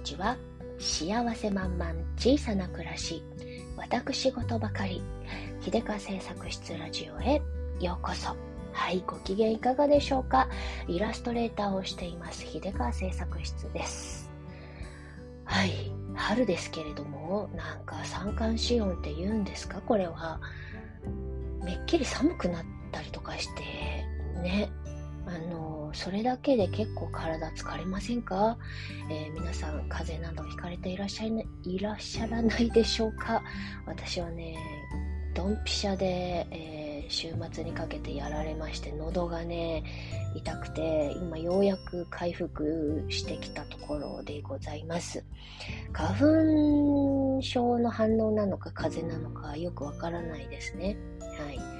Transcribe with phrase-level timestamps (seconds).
[0.00, 0.34] にちは
[0.78, 3.22] 幸せ満々小さな暮らし
[3.76, 5.02] 私事ばかり
[5.60, 7.42] 秀川製作室ラジオへ
[7.80, 8.34] ようこそ
[8.72, 10.48] はいご機嫌いかがでしょうか
[10.88, 14.30] イラストレーターをしています秀川製作室です
[15.44, 20.40] はい春ですけれどもなんか三寒四温って言うんですかこれは
[21.62, 23.62] めっきり寒くなったりとかして
[24.40, 24.72] ね
[25.26, 28.58] あのそれだけで結構体疲れませんか、
[29.10, 31.32] えー、皆さん風邪などひかれていらっしゃい
[31.64, 33.42] いらっしゃらないでしょうか？
[33.86, 34.56] 私はね
[35.34, 39.84] ドンピシャで、えー、週末にかけてやられまして喉がね
[40.34, 45.24] 痛くて今ようやく回復してきたところでございます。
[45.92, 50.96] 花粉症の反応なのか風邪なのかよくわからないですね。
[51.20, 51.79] はい。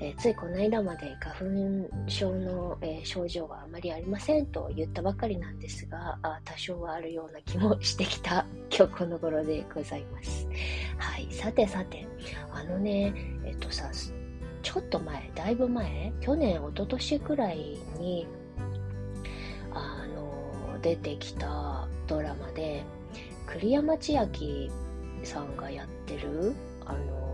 [0.00, 10.46] えー、ついこの間まで花粉症の、えー、症状はあまりありませんと言ったばかりなんですがあ多少はあるような気もしてきた 今日この頃でございます。
[10.98, 12.06] はい、さてさて
[12.52, 13.12] あのね
[13.44, 13.90] えっとさ
[14.62, 18.26] ちょっと前だいぶ前去年一昨年くらいに
[19.72, 22.84] あの出てきたドラマで
[23.46, 24.70] 栗山千明
[25.24, 27.27] さんがやってるあの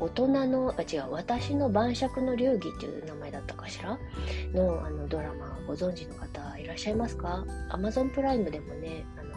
[0.00, 3.98] 大人の、あ、違う、私の晩酌の流儀っていう名前だったかしら？
[4.54, 9.28] のあのドラマご存知の方いらっしゃいますか ?Amazon プライムでもね、あの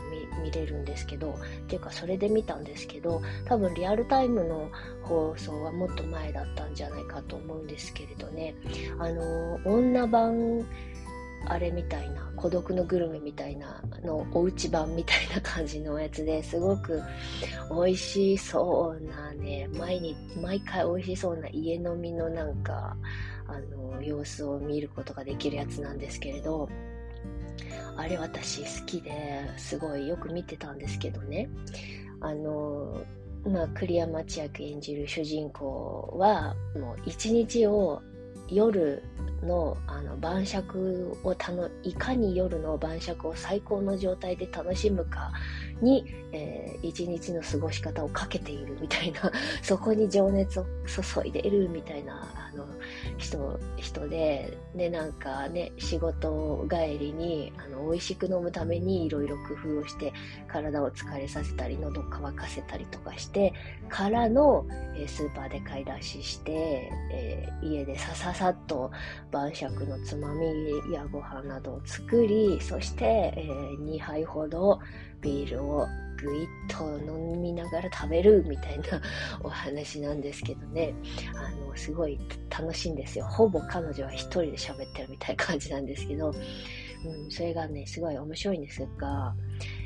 [0.44, 1.36] 見れるんですけど、っ
[1.67, 4.70] ていうかそれで見たんですけど、多分リアルタイムの
[5.04, 8.56] 放送はもっと前だったんじゃないかと思うんですけれどね、
[9.00, 10.66] あの、女版、
[11.45, 17.02] あれみたいな孤独のグルメみたいなのおうち版みたいな感じのやつですごく
[17.70, 22.95] 美味しそうなね毎日毎回美味しそうな家飲みのなんか
[23.48, 26.70] あの様子を見ることができるやつなんですけれど
[27.98, 29.11] あれ私好きで
[29.58, 31.49] すごいよく見てたんですけどね。
[32.21, 33.04] あの
[33.44, 38.02] まあ、栗山千明演じる主人公はもう一日を
[38.52, 39.02] 夜
[39.44, 45.32] のあの晩酌をたのいかに夜の晩酌を最高の状態で楽しむか
[45.81, 49.31] に、えー、一日の過ごし方をかけているみたいな
[49.61, 52.65] そこに情熱を注いでいるみたいなあの
[53.17, 60.14] 人人で、ね、なんかね仕事帰りにあの美味しく飲むためにいろいろ工夫をして
[60.47, 63.53] 体を疲れさせたり喉乾かせたりとかして
[63.89, 64.65] からの、
[64.95, 68.91] えー、スーパーで買い出しして、えー、家でさささっと
[69.31, 70.47] 晩酌のつまみ
[70.93, 74.80] やご飯などを作りそして、えー、2杯ほど
[75.21, 75.87] ビールを
[76.17, 79.02] ぐいっと飲みながら食べるみたいな
[79.42, 80.93] お話なんですけどね。
[81.36, 83.26] あのすごい楽しいんですよ。
[83.26, 89.33] ほぼ彼女は一人で喋ってるみたいな感じなんですけど、うん、それがねすごい面白いんですが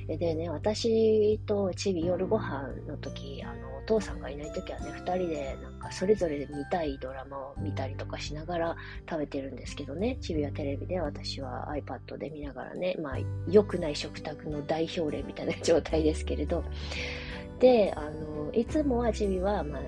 [0.08, 8.78] でね私とチビ夜ご飯の時あのお父さんがいない時はね2人でなんかそれぞれで見たいドラマを見たりとかしながら
[9.10, 10.18] 食べてるんですけどね。
[10.22, 13.18] チビはテレビで私は iPad で見ながらねまあ
[13.50, 16.64] 良くない食卓の代表例みたいな状態ですけれど。
[17.60, 19.82] であのいつもはチビはまあ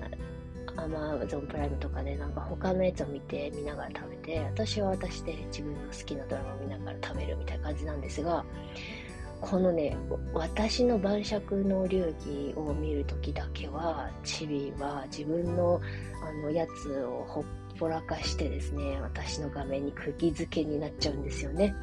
[0.78, 8.44] アマゾンプライムとかでなんか他のやつを見て見ながら食べて私は私で自分の好きなドラマを見ながら食べるみたいな感じなんですが
[9.40, 9.96] このね
[10.34, 15.80] 私の晩酌の流儀を見る時だけはチビは自分の
[16.22, 17.44] あのやつをほっ
[17.78, 21.74] ぽらかしてですね私の画面に釘付けになっちゃうんですよね。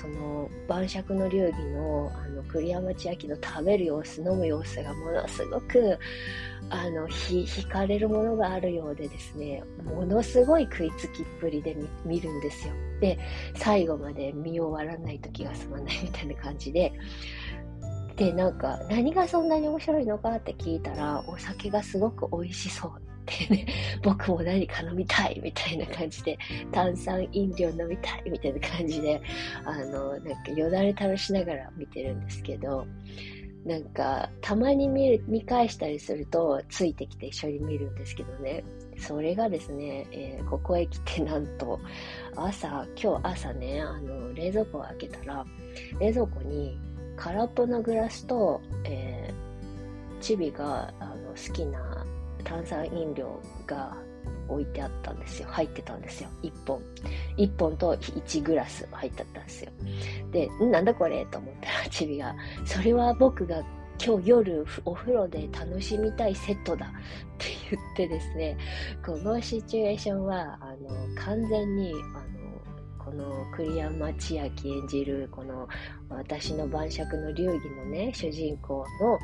[0.00, 5.98] その晩酌の流儀のあの栗山千明の食べる様子飲む様子がものすごく
[6.70, 12.74] あの惹かれるものがあるようでですねものすごい食いつきっぷりで見るんですよ。
[13.00, 13.18] で
[13.54, 16.92] 最後まで見終わらないと気が済まないみたいな感じで。
[18.16, 23.13] でなんか何がそんなに面白いのかって聞いたらお酒がすごく美味しそう。
[23.32, 23.66] ってね
[24.02, 26.38] 僕も何か飲みたいみたいな感じで
[26.72, 29.20] 炭酸飲料飲みたいみたいな感じで
[29.64, 32.86] あのなんかよだれ垂らしながら見てるんですけど
[33.64, 38.64] なんかたまに見る見返したりするとついてきて一緒に見るんですけどね。
[38.96, 41.80] それがですね、えー、ここへ来てなんと
[42.36, 45.44] 朝今日朝ねあの冷蔵庫を開けたら
[45.98, 46.78] 冷蔵庫に
[47.16, 52.03] 空っぽのグラスと、えー、チビがあの好きな
[52.44, 53.96] 炭酸飲料が
[54.48, 55.48] 置いてあったんですよ。
[55.50, 56.28] 入ってたんですよ。
[56.42, 56.82] 1本。
[57.36, 59.72] 1本と1グラス入ってたんですよ。
[60.30, 63.62] で、なんだこれと思ったら、 チビが、それは僕が
[64.04, 66.90] 今日夜お風呂で楽しみたいセットだっ
[67.38, 68.56] て言ってですね、
[69.04, 71.94] このシチュエーションは、あの、完全に、
[72.98, 74.44] この栗山千明
[74.80, 75.68] 演じるこの
[76.08, 79.18] 私の晩酌の流儀のね主人公の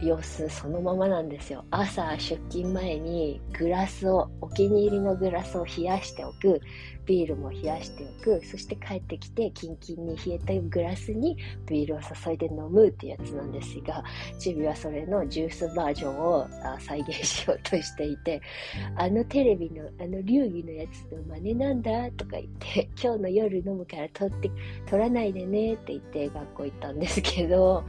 [0.00, 1.64] 様子そのままなんですよ。
[1.70, 6.60] 朝出勤前にグラスをお気に入りのグラスを冷やしておく。
[7.06, 8.44] ビールも冷やしておく。
[8.44, 11.36] そして帰ってきてキンキンに冷えたグラスに
[11.66, 14.02] ビールを注いで飲むってやつなんですが
[14.38, 16.46] チビはそれのジュースバージョンを
[16.78, 18.40] 再現しようとしていて
[18.96, 24.50] あのテレビのあの流儀のやつの真似なんだとか言って今日の夜飲むから取って
[24.86, 27.84] 取らないでねって言って学校行ったんですけど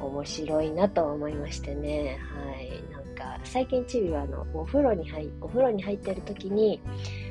[0.00, 2.18] 面白いなと思いましてね。
[2.34, 2.82] はい。
[2.92, 6.80] なんか、最近チビはあの、お風呂に入、お風呂に入ってる時に、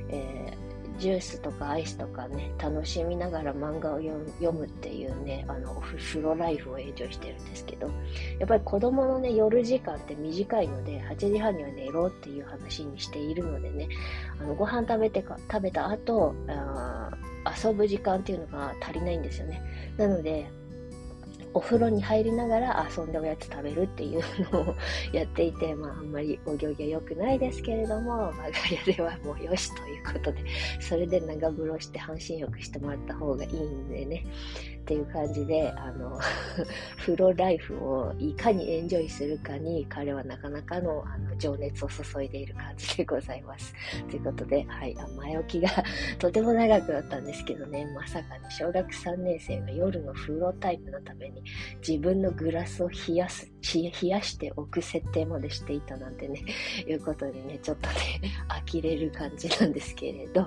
[0.09, 7.87] えー、ジュースとかアイスとかね、楽しみながら漫画を読むっていうね、あの、風呂ライフをエンジョイしてるんですけど、
[8.37, 13.87] やっぱり子供のね、夜時間って短いので、8時半には寝ろっていう話にしているのでね、
[14.41, 17.09] あの、ご飯食べてか、食べた後、あ
[17.65, 19.61] 遊ぶ時間っていうのが足りないんですよね。
[19.97, 20.51] なので、
[21.53, 24.75] お風呂に入りながら遊んでおやつ食べるっていうのを
[25.11, 30.43] やっていて、まあ、あんまりお行儀は良くないですけれども、我が家ではもうよしということで、
[30.79, 34.25] それで長風呂して半身浴してもらった方がいいんでね、
[34.89, 36.17] っていう感じで、あの、
[36.97, 43.71] 風呂ライフをいかにエンジョイするかに、彼はなかなかのあの情熱を注いでいる感じでございます。
[44.09, 45.69] ということで、はい、前置きが
[46.17, 51.43] とても長くなったんですけどね、まさかね、小学3年生が夜の風呂タイプのために
[51.87, 56.43] 自分のグラスを冷やす、冷やしておく設定までしていたなんてね、
[56.87, 57.95] いうことでね、ちょっとね、
[58.71, 60.41] 呆れる感じなんですけれど、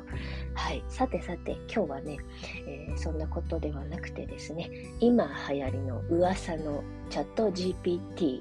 [0.55, 2.19] はい、さてさて、今日はね、
[2.67, 4.71] えー、そんなことではなくてですね、
[5.01, 8.41] 今流行りの噂のチャット GPT、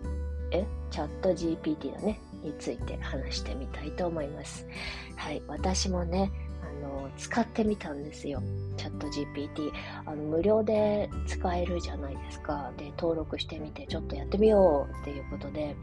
[0.51, 0.65] え？
[0.89, 4.67] チャット GPT だね、について話してみたいと思います。
[5.15, 8.41] はい、私もね、あの、使ってみたんですよ。
[8.77, 9.71] チャット GPT。
[10.05, 12.71] あの、無料で使えるじゃないですか。
[12.77, 15.75] で、登録してみて、ちょっとやってみようっていうことで、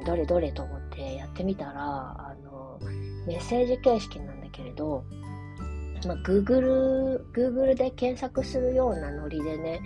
[0.00, 2.78] うん、どれどれと思ってやってみたら、あの、
[3.26, 5.04] メッセージ形式なんだけれど、
[6.06, 9.80] まあ、Google、Google で検索するようなノリでね、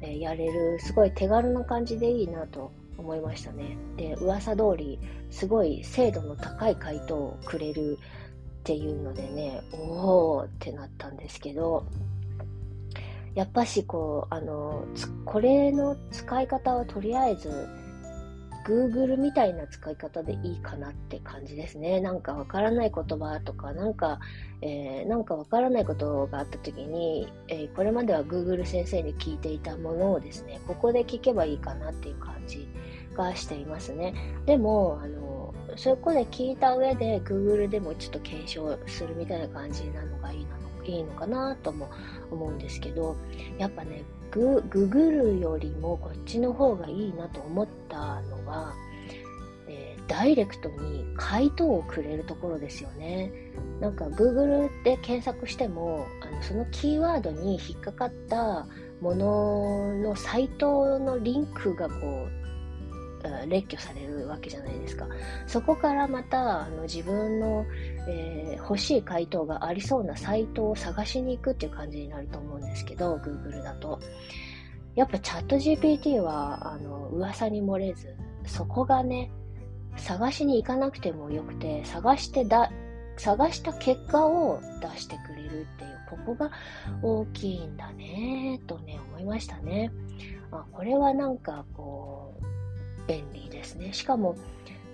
[0.00, 3.76] えー、やれる、すごい手軽な感じでいいなと思いましたね。
[3.96, 4.98] で、噂通り、
[5.30, 7.98] すごい精度の高い回答をくれる
[8.60, 11.86] っていうのでね、おーってなったんですけど、
[13.34, 14.84] やっぱしこう、あの、
[15.24, 17.68] これの使い方はとりあえず、
[18.68, 22.00] Google みたいな使い方でいいかなって感じですね。
[22.00, 24.20] なんかわからない言葉とか、なんか、
[24.60, 32.68] えー、なんかわからないことがあった時に、えー、これまでは Google 先生に聞いていたものをですね、ここで聞けばいいかなっていう感じ
[33.16, 34.12] がしていますね。
[34.44, 40.57] でも、あの、そこで聞いた上で Google でもちょっと検証するみたいな感じなのがいいな
[40.92, 41.90] いいのかなとも
[42.30, 43.16] 思うんですけど、
[43.58, 48.74] やっぱね、グググるよりもこっちの方がいいなと思ったのは、
[49.68, 53.32] えー、ダイレクトに回答をくれるところですよね。
[53.80, 58.66] なんか Google で検索してもあのそのキーワードに引っかかった
[59.00, 62.38] もののサイトのリンクがこう
[63.48, 65.06] 列挙されるわけじゃないですか。
[65.46, 67.64] そこからまたあの自分の、
[68.08, 74.00] えー、欲しい回答がありそうなサイトを探しに行くっていう感じになると思うんですけど、Google だと。
[74.94, 78.16] やっぱチャット GPT はあの噂に漏れず、
[78.46, 79.30] そこがね、
[79.96, 82.70] 探しに行かなくてもよくて、探してだ、
[83.16, 86.50] 探した結果を出してくれるっていう、ここが
[87.02, 89.90] 大きいんだね、とね、思いましたね。
[90.50, 92.27] あこれはなんかこう、
[93.08, 93.92] 便利ですね。
[93.92, 94.36] しかも、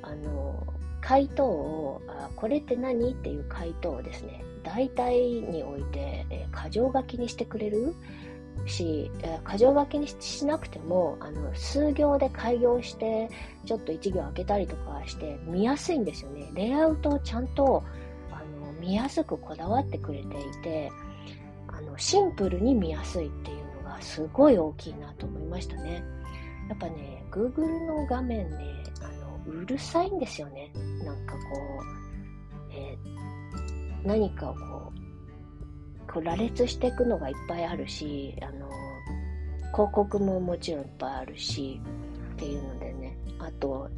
[0.00, 0.66] あの、
[1.02, 3.10] 回答を、あこれって何？
[3.10, 7.94] っていう回答をですね、大体において、えー、箇条書きにしてくれる？
[8.66, 13.28] し、えー、箇条書きにしなくても、あの、数行で開業して、
[13.66, 16.50] ちょっと一行開けたりとかして見やすいんですよね。
[16.54, 17.82] レイアウトをちゃんと、
[18.30, 20.90] あの、見やすくこだわってくれていて、
[21.68, 26.04] あの、シンプルに見やすいっていうのがすごい大きいなと思いましたね。
[26.68, 29.08] やっぱね、Google の画面ね、あ
[29.48, 30.70] の、うるさいんですよね。
[31.04, 31.40] なんかこ
[32.70, 34.92] う、えー、何かをこ
[36.08, 38.68] う、こう羅列していくのがいっぱいあるし、あの、
[39.72, 41.80] 広告ももちろんいっぱいあるし、
[42.34, 43.88] っていうのでね、あと、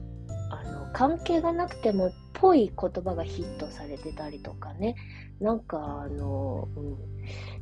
[0.50, 4.94] あの、関係がなくてもぽい言葉がヒットされてたりとかね、
[5.40, 6.96] なんかあの、うん、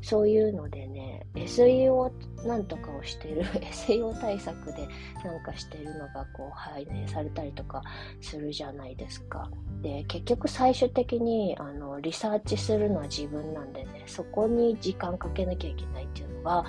[0.03, 2.11] そういうのでね、SEO
[2.47, 4.89] なんとかをしてる、 SEO 対策で
[5.25, 7.83] なんかしてるのがこう反映されたりとか
[8.21, 9.49] するじゃないですか。
[9.81, 16.65] で、結局最終的にあのリサーチするのは自分なんでね、そこに時間かけなきゃいけないっていうのが、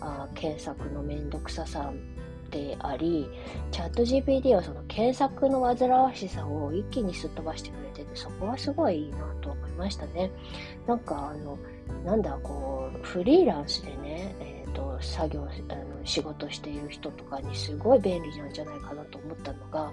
[0.00, 1.92] あ検索のめんどくささ
[2.52, 3.28] であり、
[3.72, 10.30] チャット GPT はその検索の煩わしさを一気にすっ飛ばしてくれてて、そこはすごいいいなと思いましたね。
[10.86, 11.58] なんかあの、
[12.04, 19.90] なんだ、こう、フリーランスでね、えっ、ー、と、作業、あの、仕事している人とかにすごい便利なんじゃないかなと思ったのが、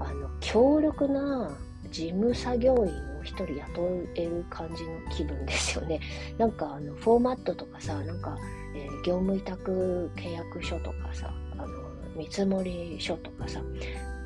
[0.00, 1.56] あの、強力な
[1.90, 6.00] 事務作業員を一人雇える感じの気分ですよね。
[6.38, 8.36] なんかあの、フォーマットとかさ、なんか、
[8.74, 11.68] えー、業務委託契約書とかさ、あの、
[12.16, 13.62] 見積書とかさ、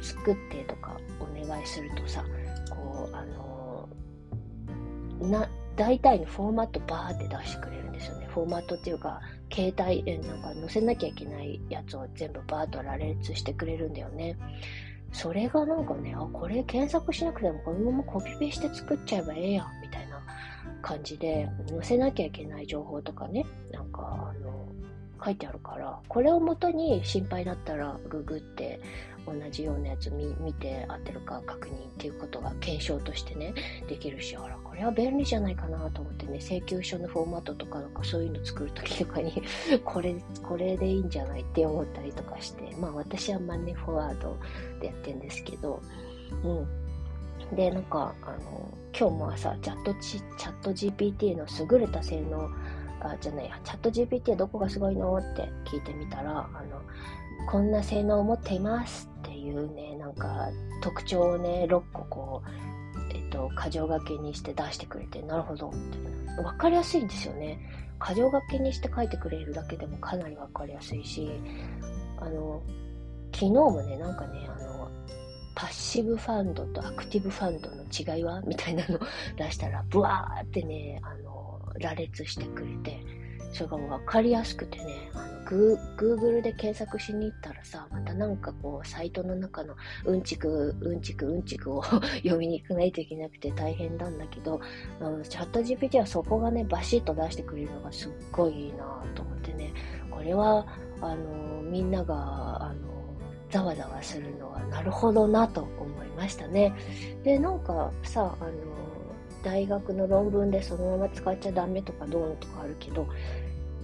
[0.00, 2.24] 作ってとかお願いするとさ、
[2.70, 3.88] こう、あの
[5.20, 8.26] な、大体のフォーマットバーって出してくれるんですよね。
[8.26, 9.20] フォーマットっていうか、
[9.52, 14.36] 携帯、なんか載せなきゃいけないやつを全部バーッと羅列してくれるんだよね。
[15.12, 20.07] それがなんかね、あ、これ検索しなくてもこのままコピペして作っちゃえばええやん、みたいな
[20.82, 24.68] 感じで、載せなきゃいけない情報とかね、なんか、あの、
[25.24, 28.80] 書いてあるから、これをもとに心配だったらググって
[29.26, 33.52] 同じようなやつ見見て合ってるか確認っていうことが検証としてね、
[33.88, 39.32] できるし、あら、これは便利じゃないかなと思ってね、請求書のフォーマットとかなんかそういうの作るときとかに
[39.84, 44.36] これ、これでいいんじゃないって思ったりとかして、まあ私はマネフォワード
[44.80, 45.82] でやってるんですけど、
[46.44, 46.87] うん。
[47.54, 52.48] で、なんか、あの、今日も朝、チャットチ、チャット GPT の優れた性能、
[53.00, 55.16] あ、じゃないや、チャット GPT はどこがすごいの？
[55.16, 56.82] って聞いてみたら、あの、
[57.50, 60.48] こんな性能を持っていますっていうね、なんか
[60.82, 62.48] 特徴をね、6個こう、
[63.14, 66.42] えっと、箇条書きにして出してくれて、なるほどって。
[66.42, 67.58] わかりやすいんですよね。
[68.04, 71.30] 箇条書きにして書いてくれるだけでもかなりわかりやすいし、
[72.20, 72.62] あの、
[73.32, 74.77] 昨日もね、なんかね、あの、
[75.58, 78.40] パッシブファンドとアクティブファンドの違いは？
[78.42, 79.00] みたいなの
[79.36, 83.04] 出したら、ブワーってね、あの、羅列してくれて、
[83.52, 89.74] それが分かりやすくてね、あのグー、グルで検索しに行ったらさ、またなんかこう、サイトの中の
[90.04, 91.82] うんちく、うんちく、うんちくを
[92.22, 94.60] 読みに行かないといけなくて大変なんだけど、
[95.00, 99.72] あのチャット GPT はそこがね、バシッと出してくれるのがすっごいいいなと思ってね、
[100.08, 100.64] これは、
[101.00, 102.47] あの、みんなが、
[103.50, 106.74] ざわざわするのはなるほどなと思いましたね。
[107.24, 108.50] で、なんかさ、あの、
[109.42, 113.06] 大学の論文でそのまま使っちゃダメとかどうのとかあるけど、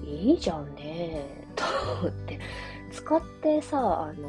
[0.04, 1.24] いいじゃんね、
[1.56, 1.64] と
[2.00, 2.38] 思って。
[2.90, 4.28] 使ってさ、あの、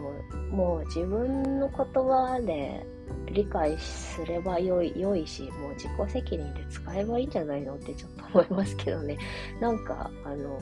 [0.50, 2.86] もう自分の言葉で
[3.27, 9.18] 理解すればよい、良いし、もう自己責任で使えばいいんじゃないのってちょっと思いますけどね。
[9.60, 10.60] なんか、あの、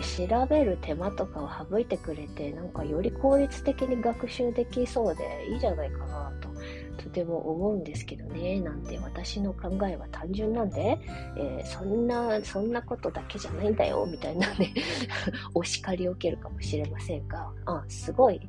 [0.00, 6.52] 調べる手間とかを省いてくれて、なんかより効率的に学習できそうでいいじゃないかなと
[6.96, 10.98] とても思うんですけどね、なんて私の考えは単純なんで、
[11.36, 14.72] えー、そんな、そんなことだけじゃないんだよ、みたいなね
[15.54, 18.40] お叱りを受けるかもしれませんが、あ、すごい、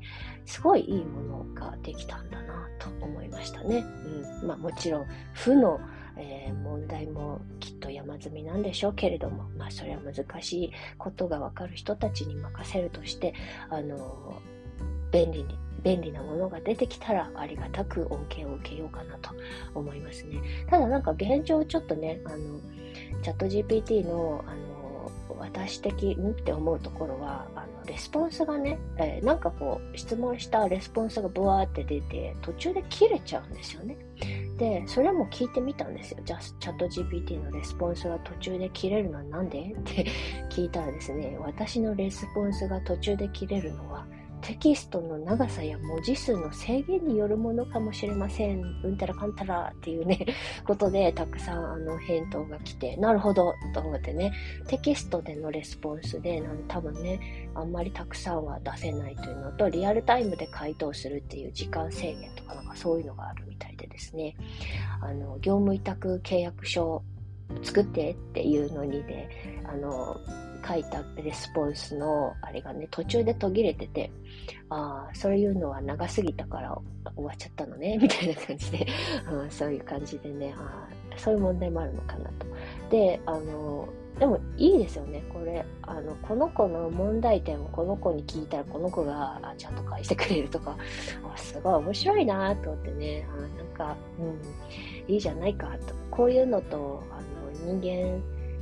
[0.45, 3.83] すごいいいものができたんだなと思いましたね。
[4.41, 4.47] うん。
[4.47, 5.79] まあもちろん、負の、
[6.17, 13.33] えー、問題もきっと山積みなんでしょうけれども、まあそれは難しいことがわかる人たちに任せるとして、
[13.69, 14.41] あの、
[15.11, 19.31] 便利に便利なものが出てきたらありがたく恩恵を受けようかなと
[19.75, 20.41] 思いますね。
[20.69, 22.59] ただなんか現状ちょっとね、あの、
[23.21, 33.97] ChatGPT の、あの、私的んって思うところは、あの、レスポンスがね、えー、なんかこう、質問したレスポンスがブワーって出て、途中で切れちゃうんですよね。
[34.57, 36.19] で、それも聞いてみたんですよ。
[36.23, 39.61] じゃあ、チャット GPT のレスポンスが途中で切れるのはなんで？
[39.73, 40.05] って
[40.49, 44.05] 聞いたらですね、私のレスポンスが途中で切れるのは、
[44.41, 48.61] テキストの長さや文字数の制限によるものかもしれません。
[48.83, 50.19] うんたらかんたらっていうね、
[50.67, 54.33] ことでたくさんあの返答が来て、なるほどと思ってね、
[54.67, 64.35] テキストでのレスポンスで、なん多分ね、あんまりたくさんは出せないというのと、リアルタイムで回答するっていう時間制限とかなんかそういうのがあるみたいですね、
[65.01, 67.01] あの、業務委託契約書
[67.61, 69.29] 作ってっていうのにで、
[69.65, 70.19] あの、
[70.67, 74.11] 書いたレスポンスのあれがね、途中で途切れてて、
[74.69, 76.77] ああ、そういうのは長すぎたから
[77.15, 78.87] 終わっちゃったのね、 みたいな感じで、
[79.31, 82.47] うん、そういう感じでね、あそういう問題もあるのかなと。
[82.89, 83.87] で、あの、
[84.19, 85.65] でもいいですよね、これ。
[85.81, 90.77] あの、この子の問題点をこの子に聞いたら、この子がちゃんと返してくれるとか、
[91.35, 94.23] すごい面白いなと思ってね、あなんか、う
[95.09, 95.95] ん、いいじゃないかと。
[96.11, 97.15] こういうのと、あ
[97.65, 98.21] の、人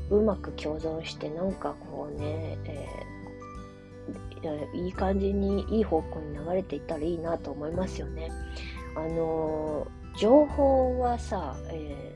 [0.10, 8.32] 間、うまく共存して、なんかこうね、えー、いい感じに、いい方向に流れていったらいいなと思いますよね。
[8.96, 9.86] あの、
[10.18, 12.11] 情報はさ、えー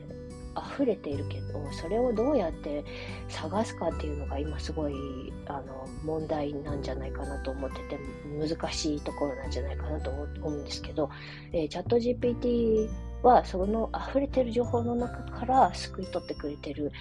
[0.76, 2.84] 溢れているけどそれをどうやって
[3.28, 7.98] 探すかっていうのが今すごいあの問題なんじゃないかなと思ってて
[8.38, 11.10] 難しいところなんじゃないかなと思うんですけど、
[11.52, 12.88] えー、チャット GPT
[13.22, 16.92] はその溢れてる情報の中から救い取ってくれてる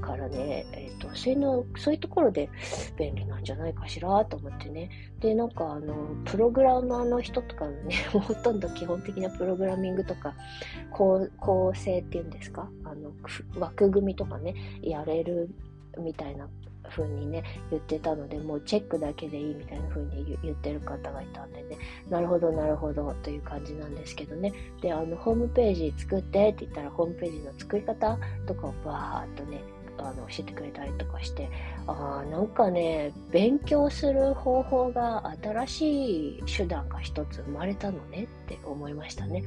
[0.00, 2.48] からね、え、ー、と、そういうの、そういうところで
[2.96, 4.90] 便利なんじゃないかしらと思ってね。
[5.20, 10.34] で、なんかあの、プログラマーの人とかのね、 ほとんど基本的なプログラミングとか、
[10.90, 12.68] 構構成っていうんですか？
[12.84, 13.12] あの、
[13.58, 15.50] 枠組みとかね、やれる
[15.98, 16.48] みたいな
[16.96, 21.76] 風にね、言ってたので、もうチェックだけでいいみたいな風に言ってる方がいたんでね、
[22.08, 24.52] なるほど、なるほど、という感じなんですけどね。
[24.80, 29.62] で、あの、ホームページ作ってって言ったら、ホームページの作り方とかをバーっとね、
[29.98, 31.48] あの教えてくれたりとかして
[31.86, 39.44] あなんかね勉強する方法が新しい手段が一つ生まれたのねって思いましたね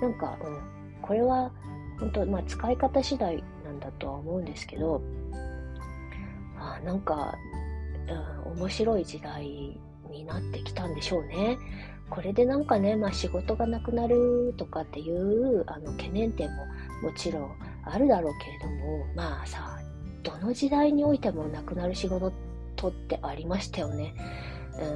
[0.00, 0.60] なんか、うん、
[1.02, 1.50] これは
[1.98, 5.02] 本当まあ使い方次第なんだとは思うんですけど
[6.74, 7.34] あなんか、
[8.44, 9.44] うん、面白い時代
[10.10, 11.58] になってきたんでしょうね。
[12.08, 16.64] これでなんかね、まあ、仕事がなくなるとかっていうあの懸念点も
[17.02, 19.78] もちろんあるだろうけれども、まあさ、
[20.22, 22.28] どの時代においてもなくなる仕事
[22.88, 24.14] ってありましたよね。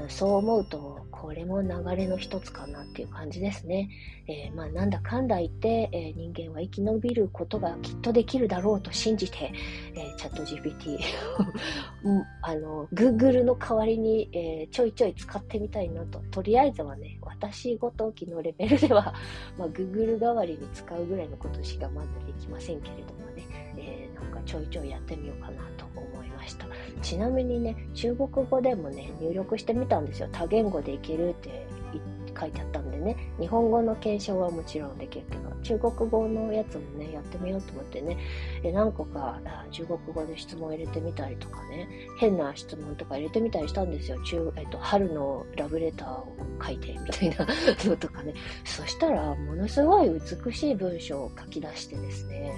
[0.07, 3.91] ん、そう思うと、これも流れの一つかなっていう感じですね。
[4.27, 9.53] えー、まあ、なんだかんだ言って、えー、人間は生き延びることがきっとできるだろうと信じて、
[9.95, 10.99] えー、チャット GPT
[12.43, 16.21] あの、Google の代わりに、えちょいちょい使ってみたいなと。
[16.31, 19.15] とりあえずはね、私ごときのレベルでは、
[19.59, 23.45] まあ、Google 代わりに使うぐらいのことしかまだできませんけれどもね、
[23.77, 25.90] えなんかちょいちょいやってみようかなと
[26.51, 26.67] した。
[27.03, 30.29] ちなみにね、中国語でもね、入力してみたんですよ。
[30.33, 31.67] 多言語でいけるって
[32.39, 38.17] 書いてあったんでね、日本語の検証はもちろんできるけど、中国語のやつもね、やってみようと思ってね、
[38.63, 39.41] え何個か
[39.71, 41.89] 中国語で質問入れてみたりとかね、
[42.19, 44.21] 変な質問とか入れてみたりしたんですよ。
[44.23, 47.47] 中えっと、春のラブレターを書いてみたいな
[47.91, 48.35] のとかね。
[48.65, 52.53] そしたら、ものすごい美しい文章を書き出してですね、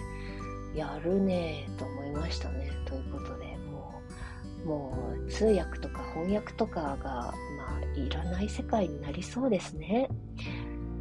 [0.74, 2.70] やるねと思いましたね。
[2.86, 3.51] ということで、
[4.64, 7.32] もう、通訳とか翻訳とかが、ま
[7.80, 10.08] あ、いらない世界になりそうですね。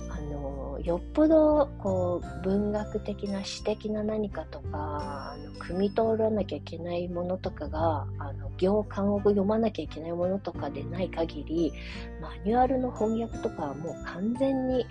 [0.09, 11.73] あの、よっぽど、こう、文学的な詩的な何かとか、あの、汲み取らなきゃいけないものとかが、あの、行間を読まなきゃいけないものとかでない限り、
[12.21, 14.85] マニュアルの翻訳とかはもう完全に、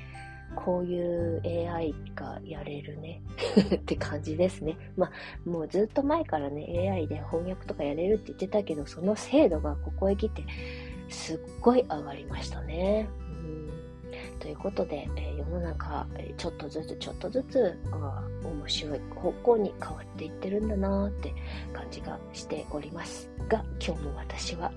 [0.54, 3.22] こういう AI がやれるね
[3.74, 4.76] って感じですね。
[4.96, 10.42] まあ、もうずっと前からね、AI で翻訳とかやれるって言ってたけど、その精度がここへ来て、
[11.08, 13.08] すっごい上がりましたね。
[13.18, 13.70] うん
[14.38, 21.34] ということで、え、世の中、ちょっとずつちょっとずつあ面白い方向に変わっていってるんだなーって
[21.72, 24.72] 感じがしておりますが、今日も私は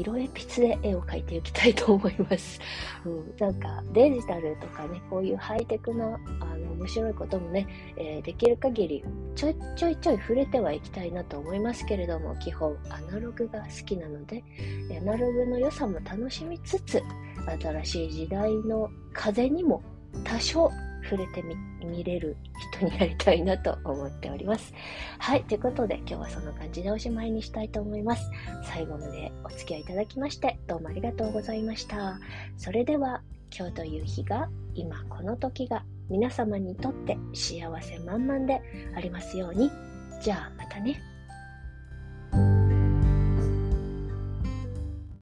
[0.00, 2.60] 色鉛筆で絵を描いていきたいと思います。
[3.04, 9.04] うん、なんかデジタルとかね、こういうハイテクなあの面白いこともね、えー、できる限り
[9.34, 14.44] ちょいちょいちょい触れてはいきたいなと思いますけれども、基本アナログが好きなので、
[15.00, 17.02] アナログの良さも楽しみつつ、
[17.60, 19.82] 新しい時代の風にも
[20.24, 20.70] 多少
[21.08, 22.36] 触れてみ見れる
[22.78, 24.74] 人になりたいなと思っております。
[25.18, 28.30] はい、ということで今日はそんな感じでおしまいにしたいと思います。
[28.64, 32.18] 最後までお付き合いいただきましてどうもありがとうございました。
[32.56, 33.22] それでは
[33.56, 38.60] 今日という日が今この時が皆様にとって幸せ満々で
[38.94, 39.70] ありますように。
[40.20, 41.15] じゃあまたね。